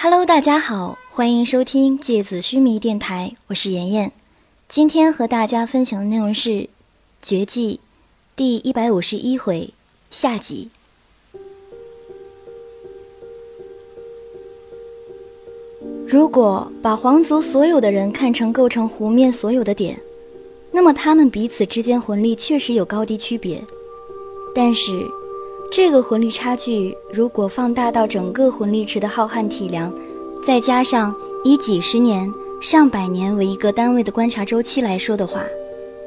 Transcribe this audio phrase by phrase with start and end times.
[0.00, 4.12] Hello，大家好，欢迎收听芥子须弥电台，我是妍妍。
[4.68, 6.50] 今天和大家分享的内容是
[7.20, 7.80] 《绝技》
[8.36, 9.74] 第一百五十一回
[10.08, 10.70] 下集。
[16.06, 20.00] 如果把皇族所有的人看成构成湖面所有的点，
[20.70, 23.60] 那么他们彼此之间魂力确实有高低区别。
[24.54, 25.04] 但是，
[25.70, 29.92] 这个魂力差距如果放大到整个魂力池的浩瀚体量，
[30.42, 31.14] 再加上
[31.44, 35.44] 以几十年、上百年为一个单位的观察周期来说的话，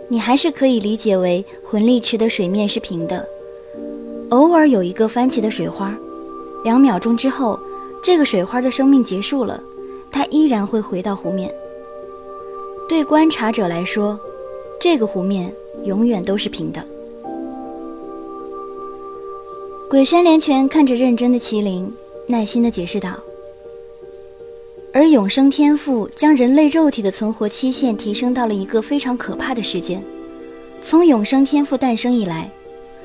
[0.10, 3.26] 你还是可以理解为魂力池的水面是平的，
[4.32, 5.96] 偶尔有一个翻起的水花，
[6.64, 7.58] 两秒钟之后，
[8.04, 9.62] 这个水花的生命结束了。
[10.12, 11.50] 它依然会回到湖面。
[12.90, 14.20] 对观察者来说，
[14.82, 15.54] 这个湖面
[15.86, 16.86] 永远都是平的。
[19.92, 21.94] 鬼山连泉看着认真的麒麟，
[22.26, 23.20] 耐心地解释道
[24.94, 30.02] ：“而永生天赋将人类肉体的存活期限提升到了一个非常可怕的时间。
[30.82, 32.50] 从永生天赋诞生以来，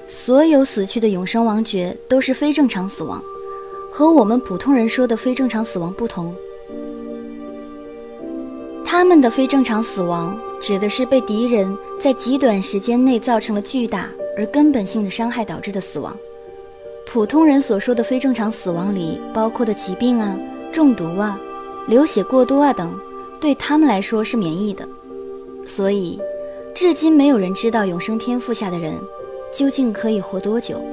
[0.06, 3.20] 所有死去的永生王爵都是非正常死亡，
[3.91, 6.32] 和我们普通人说的非正常死亡不同。”
[8.86, 16.16] 他们的非正常死亡指的是被敌人在极短时间内造成了巨大而根本性的伤害导致的死亡。
[17.06, 20.36] 普通人所说的非正常死亡里包括的疾病啊、
[20.70, 21.40] 中毒啊、
[21.86, 22.92] 流血过多啊等，
[23.40, 24.86] 对他们来说是免疫的。
[25.66, 26.20] 所以，
[26.74, 28.92] 至今没有人知道永生天赋下的人
[29.54, 30.84] 究竟可以活多久。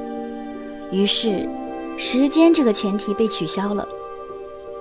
[0.91, 1.49] 于是，
[1.97, 3.85] 时间这个前提被取消了。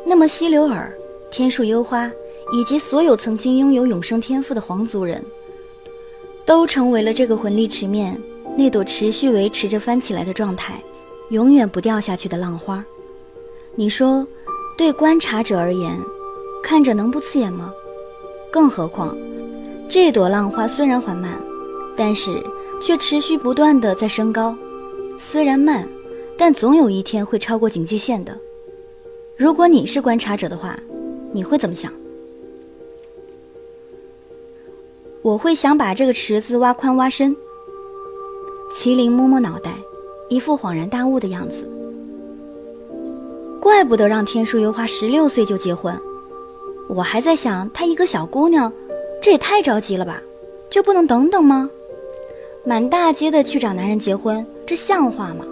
[0.06, 0.92] 那么，溪流尔、
[1.30, 2.10] 天树幽花。
[2.52, 5.24] 以及所有曾经拥有永生天赋的皇族人，
[6.44, 8.20] 都成为了这个魂力池面
[8.58, 10.74] 那朵持续维持着翻起来的状态，
[11.32, 12.84] 永远不掉下去的浪花。
[13.74, 14.26] 你说，
[14.76, 15.98] 对观察者而言，
[16.62, 17.72] 看着能不刺眼吗？
[18.52, 19.16] 更何况，
[19.88, 21.40] 这朵浪花虽然缓慢，
[21.96, 22.30] 但是
[22.82, 24.54] 却持续不断的在升高。
[25.18, 25.88] 虽然慢，
[26.36, 28.38] 但总有一天会超过警戒线的。
[29.34, 30.78] 如果你是观察者的话，
[31.32, 31.90] 你会怎么想？
[35.22, 37.34] 我会想把这个池子挖宽挖深。
[38.70, 39.72] 麒麟摸摸脑袋，
[40.32, 41.68] 一副恍然大悟的样子。
[43.60, 45.94] 怪不得让天树幽花十六岁就结婚，
[46.88, 48.72] 我还在想，她一个小姑娘，
[49.20, 50.22] 这也太着急了吧？
[50.70, 51.68] 就不能等等吗？
[52.64, 55.44] 满大街的去找男人结婚，这像话吗？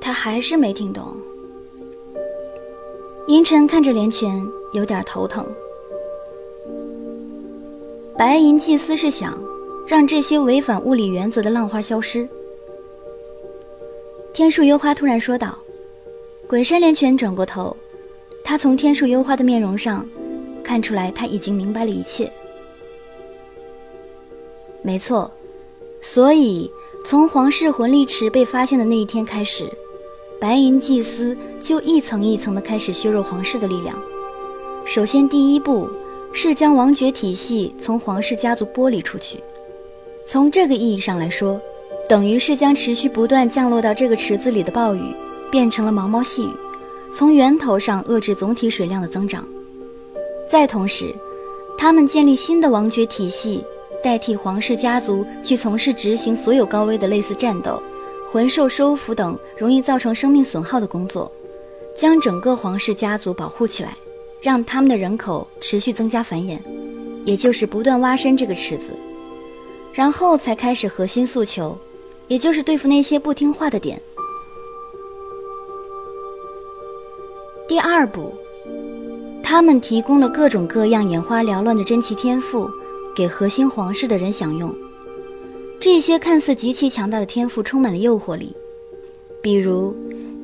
[0.00, 1.04] 他还是没听懂。
[3.26, 5.44] 银尘看着连泉，有点头疼。
[8.16, 9.38] 白银祭司是想
[9.88, 12.28] 让这些违反物理原则的浪花消失。
[14.34, 15.58] 天树幽花突然说道
[16.46, 17.74] ：“鬼山连泉转过头，
[18.44, 20.06] 他从天树幽花的面容上
[20.62, 22.30] 看出来，他已经明白了一切。
[24.82, 25.30] 没错，
[26.02, 26.70] 所以
[27.06, 29.64] 从皇室魂力池被发现的那一天开始，
[30.38, 33.98] 白银祭司就一层一层的开始削弱皇室的力量。
[34.84, 35.88] 首先，第一步。”
[36.30, 39.42] 是将王爵体系从皇室家族剥离出去，
[40.30, 41.58] 从这个意义上来说，
[42.06, 45.00] 等于是将持续不断降落到这个池子里的暴雨
[45.50, 46.50] 变成了毛毛细雨，
[47.10, 49.48] 从源头上遏制总体水量的增长。
[50.46, 51.14] 再同时，
[51.78, 53.64] 他们建立新的王爵体系，
[54.02, 57.82] 代替皇室家族去从事执行所有高危的类似战斗、
[58.30, 61.32] 魂兽收服等容易造成生命损耗的工作，
[61.96, 63.94] 将整个皇室家族保护起来。
[64.42, 66.58] 让他们的人口持续增加繁衍，
[67.24, 68.90] 也就是不断挖深这个池子，
[69.92, 71.76] 然后才开始核心诉求，
[72.28, 74.00] 也就是对付那些不听话的点。
[77.66, 78.32] 第二步，
[79.42, 82.70] 他们提供了各种各样眼花缭乱的珍奇天赋
[83.14, 84.74] 给核心皇室的人享用。
[85.80, 88.54] 这些看似极其强大的天赋充满了诱惑力，
[89.42, 89.94] 比如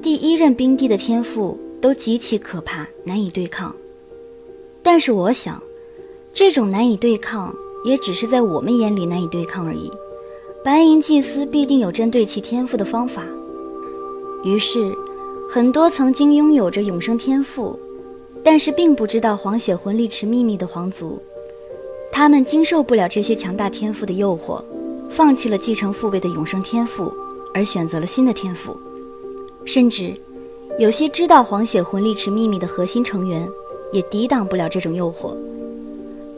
[0.02, 3.74] 第一任冰帝的天赋都极其可怕，难以对抗。
[4.82, 5.60] 但是我想，
[6.32, 7.54] 这种难以对抗，
[7.84, 9.90] 也只是在我们眼里难以对抗而已。
[10.64, 13.22] 白银祭司必定有针对其天赋的方法。
[14.42, 14.92] 于是，
[15.48, 17.78] 很多曾经拥有着永生天赋，
[18.42, 21.18] 但是并不知道黄血魂力池秘密的皇族，
[22.10, 24.62] 他们经受不了这些强大天赋的诱惑，
[25.08, 27.12] 放弃了继承父辈的永生天赋，
[27.52, 28.76] 而选择了新的天赋。
[29.64, 30.12] 甚至，
[30.78, 33.48] 有些知道黄血魂力池秘密的核心成员。
[33.92, 35.36] 也抵挡不了这种诱惑，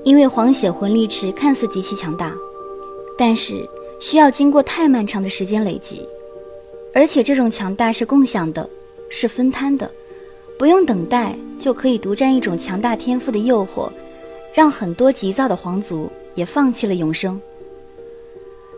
[0.06, 2.32] 因为黄血魂力池看似极其强大，
[3.18, 3.68] 但是
[4.00, 6.08] 需要经过太漫长的时间累积，
[6.94, 8.70] 而且这种强大是共享的，
[9.10, 9.90] 是分摊的，
[10.56, 13.90] 不用等待就可以独占一种强大天赋的诱惑，
[14.54, 17.40] 让很多急躁的皇族也放弃了永生。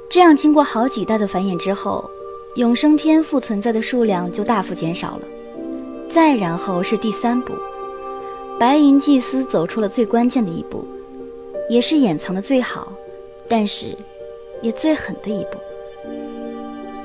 [0.09, 2.11] 这样，经过好几代的繁衍之后，
[2.55, 5.23] 永生天赋存在的数量就大幅减少了。
[6.09, 7.53] 再然后是第三步，
[8.59, 10.87] 白银祭司走出了最关键的一步，
[11.69, 12.93] 也是掩藏的最好，
[13.49, 13.97] 但是
[14.62, 15.59] 也最狠的一步。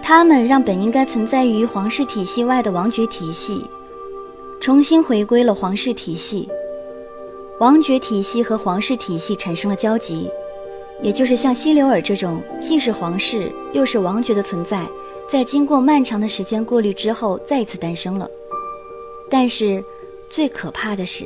[0.02, 3.64] 他们让本应该存在于皇室体系外的王爵体系，
[4.60, 6.50] 重新回归了皇室体系。
[7.60, 10.30] 王爵体系和皇室体系产生了交集。
[11.02, 14.88] 也就是像希留尔这种既是皇室又是王爵的存在，
[15.28, 18.30] 在经过漫长的时间过滤之后再次诞生了。
[19.30, 19.84] 但是，
[20.30, 21.26] 最可怕的是，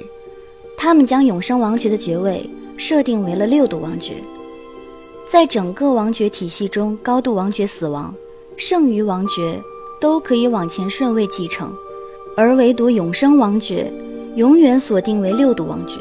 [0.76, 4.16] 他们将永生王爵的爵位设定为了六度王爵。
[5.30, 8.16] 在整个王爵体系中，高度王爵死亡，
[8.56, 9.62] 剩余王爵
[10.00, 11.70] 都可以往前顺位继承，
[12.38, 13.92] 而唯独永生王爵
[14.36, 16.00] 永远锁定为六度王爵。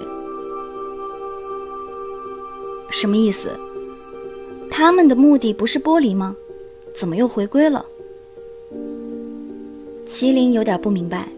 [2.91, 3.51] 什么意思？
[4.71, 6.37] 他们的目的不是剥离吗？
[6.95, 7.85] 怎么又回归了？
[10.07, 11.29] 麒麟有点不明白，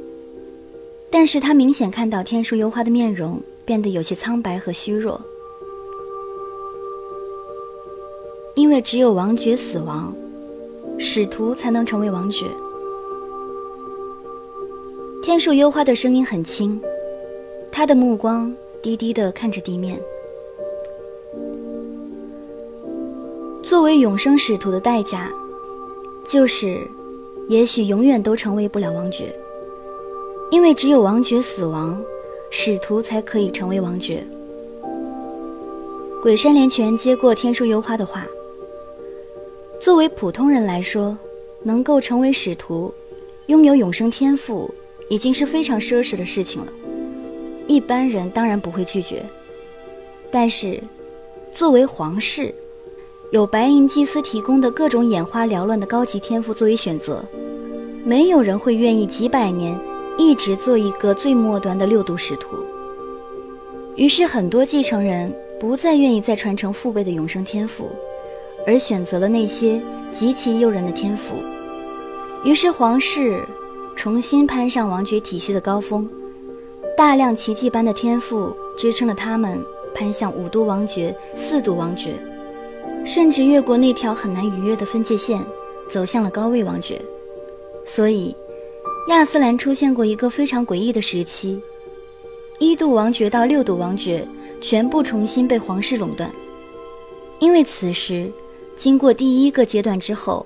[1.08, 5.20] 但是他明显看到天树幽花的面容变得有些苍白和虚弱，
[8.55, 10.11] 因为只有王爵死亡，
[10.99, 12.47] 使徒才能成为王爵。
[15.23, 16.81] 天树幽花的声音很轻，
[17.70, 18.50] 他的目光
[18.81, 20.00] 低低的看着地面。
[23.62, 25.31] 作为永生使徒的代价，
[26.26, 26.81] 就是，
[27.49, 29.31] 也许永远都成为不了王爵，
[30.50, 32.03] 因为只有王爵死亡，
[32.50, 34.25] 使徒才可以成为王爵。
[36.23, 38.27] 鬼山连泉接过天树幽花的话，
[39.81, 41.17] 作为普通人来说，
[41.62, 42.93] 能够成为使徒，
[43.47, 44.69] 拥有永生天赋，
[45.09, 46.73] 已经是非常奢侈的事情了，
[47.67, 49.25] 一般人当然不会拒绝。
[50.31, 50.83] 但是，
[51.55, 52.53] 作为皇室，
[53.31, 57.25] 有白银祭司提供的各种眼花缭乱的高级天赋作为选择，
[58.05, 59.79] 没有人会愿意几百年
[60.19, 62.56] 一直做一个最末端的六度使徒。
[63.97, 67.88] 于是，很多继承人不再愿意再传承父辈的永生天赋，
[68.67, 69.81] 而选择了那些
[70.12, 71.37] 极其诱人的天赋。
[72.44, 73.41] 于是，皇室
[73.97, 76.09] 重新攀上王爵体系的高峰，
[76.97, 79.59] 大量奇迹般的天赋支撑了他们
[79.94, 82.12] 攀向五度王爵、四度王爵。
[83.05, 85.41] 甚至越过那条很难逾越的分界线，
[85.88, 87.00] 走向了高位王爵。
[87.87, 88.37] 所以，
[89.09, 91.59] 亚斯兰出现过一个非常诡异的时期：
[92.59, 94.27] 一度王爵到六度王爵
[94.61, 96.31] 全部重新被皇室垄断。
[97.39, 98.31] 因为此时，
[98.77, 100.45] 经过第一个阶段之后，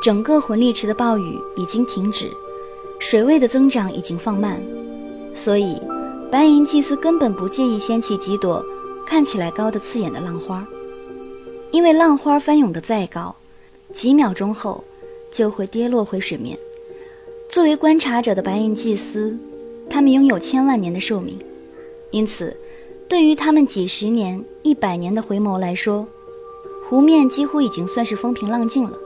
[0.00, 2.30] 整个魂力池的暴雨已经停止，
[3.00, 4.62] 水位的增长已经放慢，
[5.34, 5.76] 所以
[6.30, 8.64] 白银祭司根本不介意掀起几朵
[9.04, 10.64] 看起来高的刺眼的浪花。
[11.72, 13.34] 因为浪花翻涌的再高，
[13.92, 14.84] 几秒钟后
[15.32, 16.56] 就会跌落回水面。
[17.48, 19.36] 作为观察者的白银祭司，
[19.88, 21.38] 他们拥有千万年的寿命，
[22.10, 22.54] 因此，
[23.08, 26.06] 对于他们几十年、一百年的回眸来说，
[26.84, 28.98] 湖面几乎已经算是风平浪静了。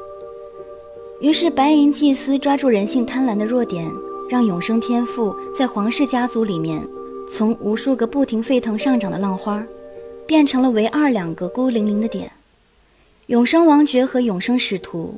[1.20, 3.88] 于是，白银祭司抓住人性贪婪的弱点，
[4.28, 6.82] 让永生天赋在皇室家族里面，
[7.28, 9.64] 从无数个不停沸腾上涨的浪花，
[10.26, 12.32] 变成了唯二两个孤零零的点。
[13.26, 15.14] 永生王爵和永生使徒，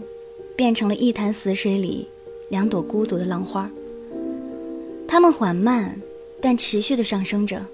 [0.56, 2.08] 变成了一潭死水里
[2.52, 3.68] 两朵孤独的浪花。
[5.08, 5.98] 它们缓慢
[6.38, 7.64] 但持续地上升着。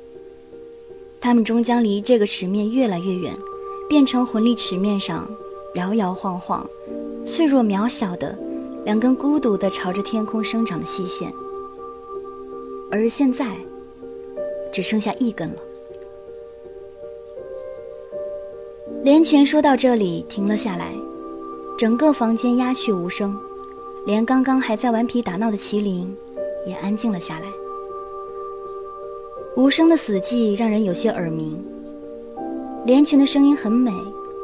[1.21, 3.35] 它们终将离这个池面越来越远，
[3.89, 5.29] 变成魂力池面上
[5.75, 6.65] 摇摇晃晃、
[7.25, 8.39] 脆弱渺小的
[8.85, 11.33] 两根孤独的朝着天空生长的细线。
[12.89, 13.57] 而现在，
[14.73, 15.57] 只剩下一根了。
[19.03, 20.93] 连泉说到这里停了下来，
[21.77, 23.37] 整个房间鸦雀无声，
[24.07, 26.17] 连刚刚还在顽皮打闹的麒麟
[26.67, 27.47] 也安静了下来。
[29.57, 31.63] 无声的死寂让人有些耳鸣。
[32.85, 33.93] 连泉的声音很美，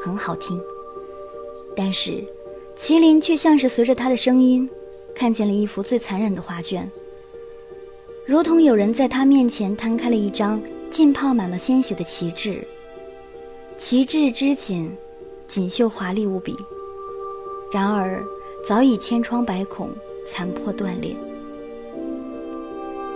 [0.03, 0.61] 很好听，
[1.75, 2.23] 但是
[2.77, 4.69] 麒麟却像是随着他的声音，
[5.15, 6.91] 看见了一幅最残忍的画卷，
[8.27, 12.67] 如同有人在他面前摊开了一张浸泡满了鲜血的旗帜。
[13.79, 14.93] 旗帜织锦，
[15.47, 16.55] 锦绣华丽无比。
[17.73, 18.23] 然而，
[18.67, 19.91] 早已千疮百孔，
[20.27, 21.15] 残破断裂。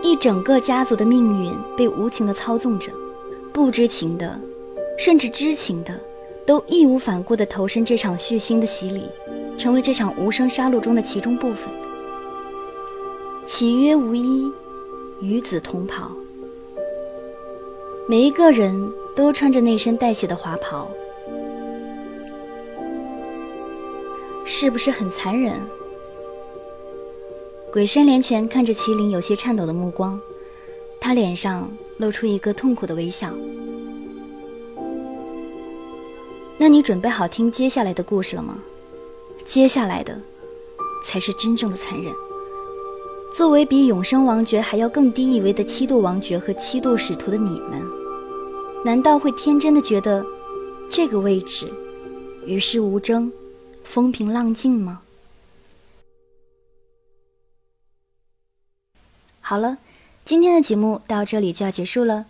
[0.02, 2.92] 一整个家族的命运被无情地操纵着，
[3.50, 4.38] 不知情的，
[4.98, 5.98] 甚至知情的，
[6.46, 9.04] 都义无反顾地投身这场血腥的洗礼，
[9.56, 11.72] 成为这场无声杀戮中的其中部分。
[13.46, 14.52] 岂曰无衣，
[15.22, 16.10] 与子同袍。
[18.06, 20.90] 每一个人都穿着那身带血的华袍，
[24.50, 25.52] 是不是很残忍？
[27.70, 30.18] 鬼山连泉看着麒麟有些颤抖的目光，
[30.98, 33.30] 他脸上露出一个痛苦的微笑。
[36.56, 38.56] 那你准备好听接下来的故事了吗？
[39.44, 40.18] 接下来的，
[41.04, 42.10] 才是真正的残忍。
[43.34, 47.82] 作为比永生王爵还要更低一维的七度王爵和七度使徒的你们，
[48.82, 50.24] 难道会天真的觉得
[50.88, 51.70] 这个位置
[52.46, 53.30] 与世无争、
[53.88, 55.00] 风平浪静吗？
[59.40, 59.78] 好了，
[60.26, 62.26] 今天的节目到这里就要结束了，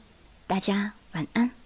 [0.46, 1.57] 大家晚安。